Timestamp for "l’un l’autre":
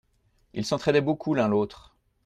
1.35-1.95